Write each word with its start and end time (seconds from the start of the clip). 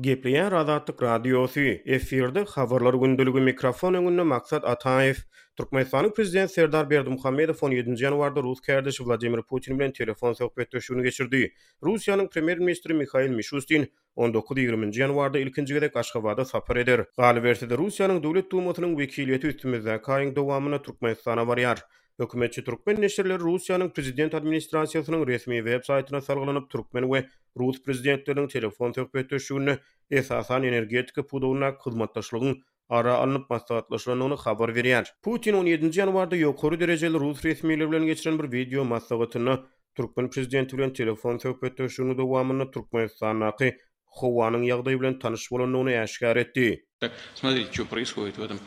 Gepleyen 0.00 0.50
Radatlık 0.50 1.02
Radyosu 1.02 1.60
Efirde 1.86 2.42
xabarlar 2.42 2.94
Gündülgü 2.94 3.40
Mikrofon 3.40 3.94
Öngünlü 3.94 4.22
Maksat 4.24 4.64
Ataev. 4.64 5.14
Turkmenistan'ın 5.56 6.10
prezident 6.14 6.50
Serdar 6.50 6.90
Berdi 6.90 7.10
Muhammedov 7.10 7.54
17 7.62 8.04
yanvarda 8.04 8.42
Rus 8.42 8.60
kardeşi 8.60 9.06
Vladimir 9.06 9.42
Putin 9.42 9.78
bilen 9.78 9.92
telefon 9.92 10.32
sohbet 10.32 10.70
geçirdi. 11.04 11.52
Rusiyanın 11.82 12.28
premier 12.28 12.58
ministri 12.58 12.94
Mikhail 12.94 13.30
Mishustin 13.30 13.92
19-20 14.16 15.00
yanvarda 15.00 15.38
ilkinci 15.38 15.74
gedek 15.74 15.96
Aşkabada 15.96 16.44
sapar 16.44 16.76
eder. 16.76 17.04
Galibersi 17.18 17.70
de 17.70 17.78
Rusiyanın 17.78 18.22
devlet 18.22 18.50
duumatının 18.52 18.98
vekiliyeti 18.98 19.46
üstümüzden 19.46 20.02
kayin 20.02 20.36
dovamına 20.36 20.82
Turkmenistan'a 20.82 21.48
varyar. 21.48 21.84
Hökümetçi 22.20 22.64
Türkmen 22.64 23.00
neşirleri 23.00 23.38
Rusiyanın 23.38 23.90
prezident 23.90 24.34
administrasiyasının 24.34 25.26
resmi 25.26 25.56
web 25.56 25.82
saytına 25.84 26.20
salgılanıp 26.20 26.70
Türkmen 26.70 27.12
ve 27.12 27.28
Rus 27.56 27.82
prezidentlerinin 27.82 28.48
telefon 28.48 28.92
tehbet 28.92 29.30
döşüğünü 29.30 29.78
esasan 30.10 30.62
energetik 30.62 31.28
pudoğuna 31.28 31.78
kılmattaşlılığın 31.78 32.62
ara 32.88 33.14
alınıp 33.14 33.50
masalatlaşlanlığını 33.50 34.34
haber 34.36 34.74
veriyar. 34.74 35.14
Putin 35.22 35.52
17. 35.54 35.98
yanvarda 36.00 36.36
yokoru 36.36 36.80
dereceli 36.80 37.14
Rus 37.14 37.44
resmi 37.44 37.74
ilerlerine 37.74 38.06
geçiren 38.06 38.38
bir 38.38 38.52
video 38.58 38.84
masalatını 38.84 39.60
Türkmen 39.94 40.30
prezidenti 40.30 40.78
bilen 40.78 40.92
telefon 40.92 41.38
tehbet 41.38 41.78
döşüğünü 41.78 42.18
devamını 42.18 42.70
Türkmen 42.70 43.06
sanakı 43.06 43.72
Hovanın 44.04 44.62
yağdayı 44.62 45.00
bilen 45.00 45.18
tanışı 45.18 45.50
bolonu 45.54 45.78
onu 45.80 45.90
aşkar 45.90 46.36
etdi. 46.36 46.86
Tak, 47.00 47.12
smadri, 47.34 47.62
čo 47.72 47.82
происходит 47.92 48.38
v 48.40 48.48
tom 48.48 48.58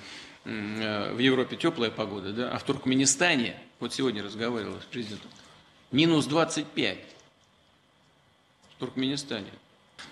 Э, 0.46 1.12
в 1.14 1.20
Европе 1.20 1.56
теплая 1.58 1.92
погода, 1.92 2.32
да? 2.34 2.50
а 2.52 2.58
в 2.60 2.64
Туркменистане, 2.64 3.58
вот 3.80 3.94
сегодня 3.94 4.24
разговаривал 4.24 4.80
с 4.82 4.86
президентом, 4.86 5.30
минус 5.92 6.26
25 6.26 6.98
в 8.76 8.80
Туркменистане. 8.80 9.52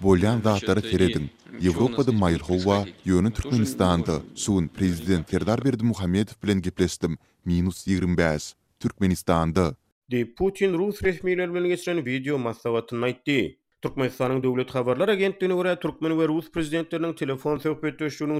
Bolýan 0.03 0.41
zatlary 0.44 0.81
teredin. 0.91 1.30
Ýewropada 1.63 2.12
Mayr 2.12 2.41
Howa 2.44 2.84
ýöne 3.08 3.31
Türkmenistanda 3.31 4.20
suwun 4.36 4.67
prezident 4.67 5.23
Ferdar 5.31 5.61
Berdi 5.64 5.84
Muhammedow 5.86 6.36
bilen 6.44 6.62
gepleşdim. 6.62 7.17
Minus 7.45 7.88
25 7.88 8.56
Türkmenistanda. 8.80 9.75
Di 10.12 10.22
Putin 10.38 10.73
Rus 10.78 11.00
resmiýetleri 11.02 11.53
bilen 11.53 11.67
geçiren 12.03 12.39
maslahatyny 12.39 13.06
aýtdy. 13.09 13.56
Türkmenistanyň 13.81 14.44
döwlet 14.44 14.75
habarlar 14.75 15.09
agentligine 15.09 15.53
görä 15.56 15.80
Türkmen 15.80 16.12
we 16.17 16.28
Rus 16.28 16.52
prezidentleriniň 16.52 17.16
telefon 17.16 17.58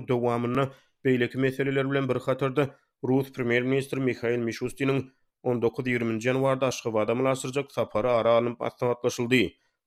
dowamyny 0.08 0.66
Beýleki 1.06 1.38
meseleler 1.40 1.88
bilen 1.90 2.08
bir 2.10 2.16
hatarda 2.16 2.64
Rus 3.04 3.32
Premier 3.34 3.64
Ministri 3.68 4.00
Mikhail 4.02 4.40
Mishustinň 4.46 5.02
19-20 5.44 6.20
janwarda 6.20 6.68
Aşgabatda 6.68 7.16
mülasyrjak 7.16 7.72
sapara 7.72 8.14
ara 8.14 8.32
alyp 8.38 8.62
atlaşyldy. 8.68 9.42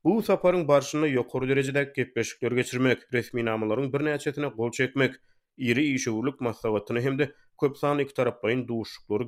Bu 0.04 0.14
saparyň 0.28 0.62
barşyny 0.68 1.08
ýokary 1.14 1.48
derejede 1.50 1.82
gepleşikler 1.96 2.52
geçirmek, 2.60 3.02
resmi 3.14 3.42
namalaryň 3.48 3.90
birnäçe 3.96 4.30
ýetine 4.30 4.48
gol 4.60 4.70
çekmek, 4.76 5.14
iri 5.58 5.82
işewlik 5.86 6.40
hem 7.04 7.18
de 7.18 7.32
köp 7.60 7.76
sanly 7.76 8.02
iki 8.04 8.14
tarap 8.16 8.38
bilen 8.44 8.66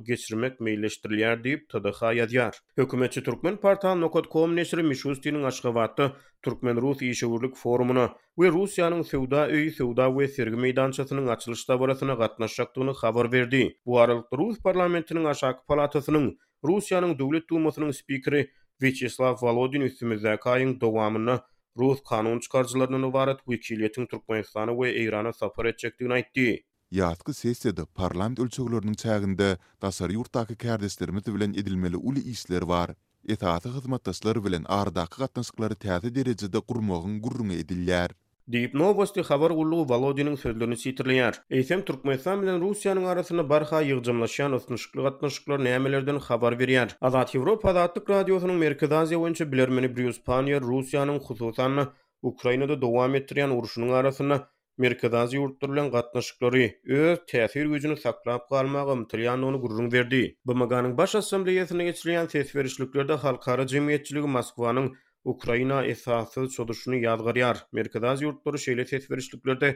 geçirmek 0.09 0.55
meýilleşdirilýär 0.65 1.41
diýip 1.43 1.65
tadyha 1.73 2.11
ýazýar. 2.19 2.53
Hökümetçi 2.79 3.21
Türkmen 3.27 3.57
Partan 3.65 4.01
Nokotkom 4.03 4.55
neşri 4.59 4.83
Mishustynyň 4.87 5.43
aşgabaty 5.49 6.03
Türkmen 6.47 6.79
Rus 6.85 7.01
ýeşewürlik 7.09 7.53
forumyna 7.59 8.07
we 8.41 8.47
Russiýanyň 8.55 9.03
Sewda 9.11 9.43
öýü 9.57 9.71
Sewda 9.75 10.07
we 10.15 10.27
Sergi 10.37 10.55
meýdançasynyň 10.63 11.29
açylyş 11.35 11.65
tadbirasyna 11.65 12.13
gatnaşjakdygyny 12.23 12.93
habar 13.01 13.31
berdi. 13.31 13.61
Bu 13.85 13.99
aral 13.99 14.23
Rus 14.37 14.57
parlamentiniň 14.63 15.29
aşak 15.35 15.55
palatasynyň 15.67 16.31
Russiýanyň 16.63 17.13
döwlet 17.19 17.45
duýmasynyň 17.51 17.93
spikeri 17.99 18.41
Vyacheslav 18.81 19.37
Volodin 19.45 19.85
Ustimizakayň 19.91 20.79
dowamyny 20.81 21.37
Rus 21.77 22.01
kanun 22.09 22.39
çıkarcılarının 22.39 23.03
uvarat 23.03 23.47
bu 23.47 23.53
ikiliyetin 23.53 24.05
Turkmenistan'a 24.05 24.79
ve 24.79 24.91
Eyrana 24.91 25.33
safar 25.33 25.65
edecektiğini 25.65 26.13
aitti. 26.13 26.63
Yatkı 26.93 27.33
sessiyada 27.33 27.85
parlament 27.85 28.39
ölçüklerinin 28.39 28.93
çayagında 28.93 29.57
dasar 29.81 30.09
yurttaki 30.09 30.55
kardeslerimiz 30.55 31.25
bilen 31.35 31.53
edilmeli 31.53 31.97
uli 31.97 32.19
işler 32.31 32.61
var. 32.61 32.89
Etatı 33.29 33.69
hizmattaşları 33.69 34.45
bilen 34.45 34.65
ardaki 34.67 35.17
katnaşıkları 35.17 35.75
tiyatı 35.75 36.15
derecede 36.15 36.59
kurmağın 36.59 37.21
gurrunu 37.21 37.53
edilyar. 37.53 38.09
Deyip 38.47 38.73
Novosti 38.73 39.19
xabar 39.21 39.51
ullu 39.51 39.89
Valodinin 39.89 40.35
sözlerini 40.35 40.77
sitirliyar. 40.77 41.41
Eysem 41.49 41.85
Türkmenistan 41.85 42.41
bilen 42.41 42.61
Rusiyanın 42.61 43.03
arasını 43.05 43.49
barxa 43.49 43.81
yığcımlaşyan 43.81 44.51
ısınışıklı 44.51 45.03
katnaşıklar 45.03 45.63
neyemelerden 45.63 46.15
xabar 46.15 46.59
veriyar. 46.59 46.97
Azat 47.01 47.35
Evropa 47.35 47.69
Azatlık 47.69 48.09
Radyosu'nun 48.09 48.55
Merkez 48.55 48.91
Aziya 48.91 49.19
oyuncu 49.19 49.51
bilermeni 49.51 49.95
Brius 49.97 50.23
Panyar 50.23 50.63
Rusiyanın 50.63 51.19
xususanını 51.19 51.87
Ukraynada 52.21 52.81
dowam 52.81 53.15
ettiriyan 53.15 53.51
urushunun 53.57 53.89
arasını 53.93 54.41
Merkezaz 54.77 55.33
yurtdurulan 55.33 55.91
gatnaşıkları 55.91 56.71
öz 56.85 57.17
täsir 57.27 57.65
gücünü 57.73 57.97
saklap 58.03 58.47
galmagym 58.53 59.03
ümtilýän 59.03 59.43
onu 59.49 59.59
gurrun 59.65 59.91
berdi. 59.93 60.21
Bu 60.49 60.53
maganyň 60.61 60.93
baş 61.01 61.13
assambleýasyna 61.19 61.83
geçilýän 61.89 62.29
ses 62.31 62.53
berişliklerde 62.55 63.13
halkara 63.25 63.65
jemgyýetçiligi 63.73 64.29
Moskwanyň 64.37 64.87
Ukraina 65.33 65.83
esasy 65.91 66.41
çoduşuny 66.55 66.97
ýadgaryar. 67.03 67.57
Merkezaz 67.79 68.21
yurtdury 68.25 68.57
şeýle 68.65 68.85
ses 68.93 69.05
berişliklerde 69.11 69.69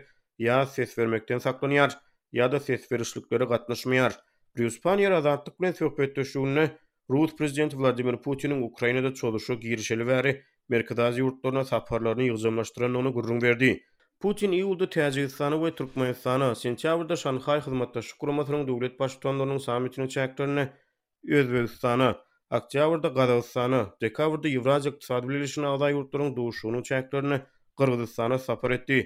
ýa 0.47 0.57
ses 0.75 0.97
bermekden 1.01 1.43
saklanýar, 1.45 1.93
ýa 2.41 2.49
da 2.55 2.59
ses 2.69 2.89
berişliklere 2.95 3.43
gatnaşmaýar. 3.53 4.15
Ýuspaniýa 4.63 5.09
razatlyk 5.09 5.61
bilen 5.61 6.71
Rus 7.17 7.35
prezidenti 7.35 7.77
Vladimir 7.79 8.15
Putiniň 8.27 8.61
Ukrainada 8.71 9.13
çoduşu 9.13 9.59
girişeli 9.59 10.07
bäri 10.13 10.35
Merkezaz 10.69 11.17
yurtdurna 11.17 11.65
saparlaryny 11.73 12.29
ýygnaşdyran 12.33 12.97
onu 13.03 13.13
gurrun 13.19 13.41
berdi. 13.41 13.75
Putin 14.23 14.49
iýulda 14.57 14.85
Täjikistany 14.93 15.57
we 15.61 15.69
Türkmenistana 15.79 16.45
sentýabrda 16.59 17.15
Şanghai 17.23 17.57
hyzmatda 17.61 18.01
şukurmatyň 18.05 18.63
döwlet 18.69 18.95
başçylarynyň 19.01 19.59
sammitini 19.65 20.07
çäklerini 20.13 20.63
Özbegistany, 21.39 22.07
oktýabrda 22.59 23.11
Gazagystany, 23.17 23.75
dekabrda 24.05 24.49
Ýewrazyýa 24.53 24.93
ykdysady 24.95 25.29
bilen 25.33 25.45
ýa-da 25.67 25.91
ýurtlaryň 25.97 26.31
duşuşyny 26.39 26.81
çäklerini 26.89 27.39
Gürgistany 27.83 28.39
sapar 28.47 28.73
etdi. 28.79 28.97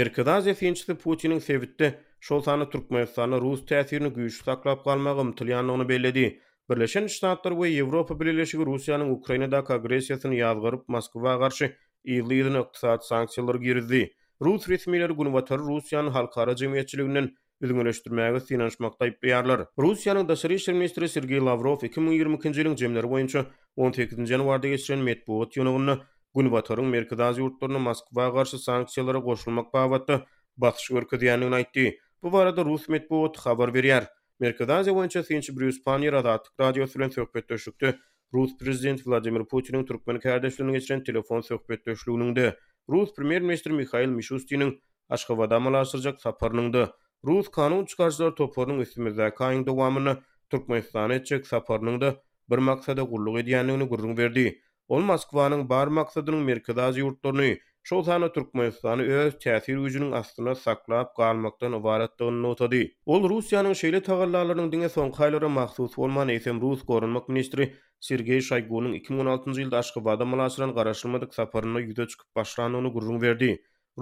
Merkezda 0.00 0.36
Zefinçi 0.48 0.98
Putiniň 1.06 1.40
sebitde 1.48 1.88
şol 2.30 2.44
sany 2.50 2.68
Türkmenistana 2.76 3.40
Russ 3.46 3.64
täsirini 3.72 4.12
güýçli 4.18 4.44
saklap 4.50 4.84
galmagy 4.90 5.24
ümitlenýän 5.24 5.72
ony 5.76 5.88
bellädi. 5.94 6.26
Birleşen 6.70 7.08
Ştatlar 7.16 7.56
we 7.62 7.72
Ýewropa 7.78 8.20
Birleşigi 8.20 8.68
Russiýanyň 8.68 9.16
Ukrainadaky 9.16 9.80
agressiýasyny 9.80 10.42
ýazgyryp 10.44 10.84
Moskwa 10.98 11.38
garşy 11.46 11.72
ýygyrdyny 12.04 12.64
ykdysady 12.66 13.14
sanksiýalar 13.14 13.64
girdi. 13.68 14.08
Rus 14.40 14.68
resmiýetleri 14.70 15.14
gün 15.18 15.32
batary 15.34 15.64
Russiýanyň 15.66 16.12
halkara 16.16 16.52
jemgyýetçiliginden 16.58 17.24
üzgünleşdirmäge 17.66 18.38
finansmakda 18.50 19.08
ýaýarlar. 19.10 19.64
Russiýanyň 19.82 20.28
daşary 20.28 20.58
işler 20.60 20.76
ministri 20.78 21.08
Sergey 21.14 21.40
Lavrov 21.42 21.80
2022-nji 21.88 22.62
ýylyň 22.62 22.76
jemleri 22.82 23.10
boýunça 23.14 23.42
18-nji 23.86 24.36
ýanwarda 24.36 24.70
geçiren 24.74 25.02
metbuat 25.08 25.58
ýonugyny 25.58 25.96
gün 26.38 26.50
batarın 26.54 26.92
merkezaz 26.94 27.40
ýurtlaryna 27.42 27.82
Moskwa 27.88 28.28
garşy 28.36 28.60
sanksiýalara 28.66 29.24
goşulmak 29.26 29.74
babatda 29.74 30.20
batış 30.66 30.92
görkezýändigini 30.98 31.58
aýtdy. 31.60 31.88
Bu 32.22 32.32
barada 32.36 32.64
Rus 32.70 32.86
metbuat 32.94 33.42
habar 33.48 33.74
berýär. 33.78 34.06
Merkezaz 34.40 34.86
ýonça 34.94 35.24
Sinch 35.32 35.50
Bruce 35.58 35.82
Panier 35.84 36.12
adatyk 36.20 36.52
radiosu 36.60 36.98
bilen 37.00 37.10
söhbetleşdi. 37.18 37.96
Rus 38.34 38.50
prezident 38.62 39.02
Vladimir 39.06 39.44
Putin'in 39.50 39.84
Türkmen 39.86 40.18
kardeşlerine 40.20 40.72
geçiren 40.78 41.04
telefon 41.04 41.40
söhbet 41.40 41.86
döşlüğününde. 41.86 42.54
Rus 42.88 43.10
premier-ministri 43.14 43.72
Mikhail 43.76 44.08
Mishustin'in 44.10 44.80
Aşgabada 45.10 45.60
malasyrjak 45.60 46.20
saparnyňdy. 46.20 46.86
Rus 47.24 47.48
kanun 47.52 47.84
çykarjylar 47.90 48.30
toporunyň 48.40 48.80
üstümizde 48.86 49.26
kaýyň 49.38 49.66
dowamyny 49.68 50.16
Türkmenistana 50.50 51.14
etjek 51.18 51.46
saparnyňdy 51.50 52.10
bir 52.52 52.58
maksada 52.70 53.02
gullug 53.12 53.38
edýänligini 53.42 53.88
gurrun 53.92 54.16
berdi. 54.20 54.46
Ol 54.88 55.02
Moskwanyň 55.10 55.66
bar 55.72 55.88
maksadynyň 56.00 56.44
merkezi 56.52 57.00
ýurtlaryny 57.04 57.58
Şo 57.88 58.00
zana 58.06 58.28
Türkmenistany 58.32 59.04
öz 59.18 59.36
täsir 59.42 59.76
güjiniň 59.82 60.10
astyna 60.16 60.52
saklap 60.64 61.12
galmakdan 61.20 61.76
ibaret 61.78 62.10
dogan 62.22 62.40
notady. 62.46 62.80
Ol 63.14 63.22
Russiýanyň 63.32 63.76
şeýle 63.82 64.00
tagallalarynyň 64.08 64.68
diňe 64.74 64.90
soň 64.96 65.12
haýlara 65.18 65.48
mahsus 65.54 65.94
bolman 66.00 66.32
ýetim 66.34 66.60
Russ 66.64 66.82
gorunmak 66.90 67.30
ministri 67.32 67.68
Sergey 68.08 68.42
Shaygunyň 68.50 68.98
2016-njy 68.98 69.64
ýylda 69.64 69.80
Aşgabada 69.82 70.28
malaşyran 70.34 70.76
garaşylmadyk 70.80 71.34
saparyna 71.38 71.84
ýüze 71.86 72.08
çykyp 72.12 72.40
başlanyny 72.42 72.92
gurrun 72.98 73.24
berdi. 73.24 73.50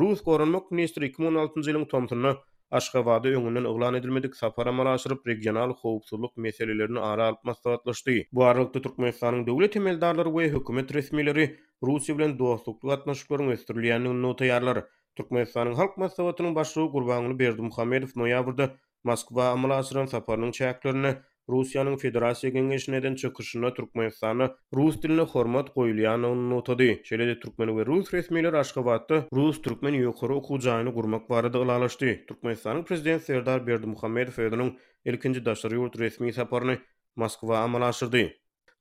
Russ 0.02 0.26
gorunmak 0.32 0.74
ministri 0.78 1.12
2016-njy 1.12 1.74
ýylyň 1.76 1.86
tomtuny 1.96 2.34
Aşgabada 2.74 3.28
öňünden 3.28 3.64
oglan 3.70 3.94
edilmedik 3.94 4.36
sapara 4.36 4.70
mala 4.78 4.92
aşyryp 4.96 5.26
regional 5.28 5.74
howpsuzlyk 5.82 6.36
meselelerini 6.36 7.00
ara 7.00 7.26
alyp 7.26 7.44
maslahatlaşdy. 7.44 8.16
Bu 8.32 8.44
aralykda 8.44 8.78
Türkmenistanyň 8.86 9.44
döwlet 9.48 9.76
emeldarlary 9.80 10.32
we 10.38 10.48
hökümet 10.56 10.94
resmileri 10.94 11.44
Russiýa 11.82 12.16
bilen 12.18 12.34
dostluk 12.38 12.82
gatnaşyp 12.82 13.30
görüň 13.30 13.52
nota 13.52 14.16
notaýarlar. 14.26 14.82
Türkmenistanyň 15.20 15.78
halk 15.82 15.94
maslahatynyň 16.04 16.58
başlygy 16.58 16.90
Gurbanly 16.96 17.38
Berdimuhammedow 17.44 18.20
noýabrda 18.24 18.70
Moskwa 19.12 19.50
amala 19.52 19.78
aşyran 19.84 20.06
saparynyň 20.16 20.52
çäklerini 20.60 21.14
Rusiýanyň 21.54 21.96
Federasiýa 22.02 22.50
Geňeşneden 22.56 23.14
çykyşyna 23.22 23.68
Türkmenistany 23.76 24.46
rus 24.76 24.96
diline 25.02 25.24
hormat 25.34 25.68
goýulýany 25.74 26.30
notady. 26.52 26.86
Şeýle-de 27.10 27.34
türkmen 27.44 27.70
we 27.76 27.84
rus 27.90 28.08
resmiýetler 28.16 28.54
Aşgabatda 28.60 29.18
rus 29.38 29.58
türkmen 29.66 29.98
ýokary 29.98 30.34
okuw 30.40 30.56
jaýyny 30.64 30.92
gurmak 30.96 31.28
barada 31.30 31.60
ýalaşdy. 31.68 32.10
Türkmenistanyň 32.32 32.82
prezidenti 32.88 33.24
Serdar 33.28 33.62
Berdimuhammedow 33.68 34.40
öýdünüň 34.48 34.72
ilkinji 35.12 35.44
daşary 35.50 35.78
ýurt 35.78 35.98
resmi 36.02 36.32
saparyny 36.40 36.76
Moskwa 37.24 37.58
amalaşırdı. 37.68 38.24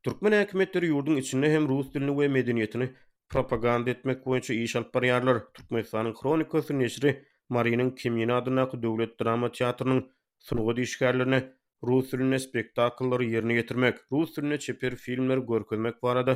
Türkmen 0.07 0.38
häkimetleri 0.39 0.89
ýurdun 0.95 1.19
içinde 1.21 1.51
hem 1.53 1.68
rus 1.73 1.91
dilini 1.97 2.15
we 2.21 2.29
medeniýetini 2.38 2.88
propaganda 3.35 3.94
etmek 3.94 4.25
boýunça 4.25 4.56
iş 4.65 4.75
alyp 4.81 4.89
barýarlar. 4.97 5.44
Türkmenistanyň 5.53 6.18
kronikasy 6.23 6.79
neşri 6.81 7.13
Marinin 7.50 7.91
Kimyin 7.91 8.29
adynaky 8.39 8.81
döwlet 8.88 9.19
drama 9.21 9.51
teatrynyň 9.59 10.01
sunugy 10.39 10.81
işgärlerini 10.81 11.44
rus 11.87 12.11
tilinde 12.11 12.37
spektakllary 12.43 13.27
ýerine 13.33 13.57
getirmek, 13.57 13.99
rus 14.15 14.33
tilinde 14.37 14.57
çeper 14.67 14.95
filmler 15.05 15.43
görkezmek 15.51 16.01
barada 16.07 16.35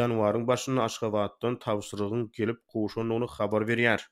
ýanwaryň 0.00 0.46
başyny 0.52 0.82
Aşgabatdan 0.88 1.60
tawsyrygyň 1.68 2.24
gelip 2.42 2.64
goşanyny 2.76 3.32
habar 3.38 3.72
berýär. 3.72 4.10